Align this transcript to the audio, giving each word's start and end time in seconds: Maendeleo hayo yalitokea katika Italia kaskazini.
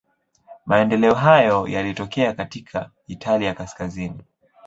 Maendeleo 0.65 1.13
hayo 1.13 1.67
yalitokea 1.67 2.33
katika 2.33 2.91
Italia 3.07 3.53
kaskazini. 3.53 4.23